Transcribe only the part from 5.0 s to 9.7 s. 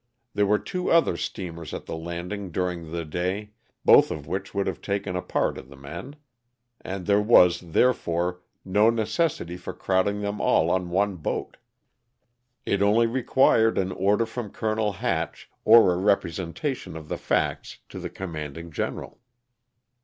a part of the men, and there was, therefore, no necessity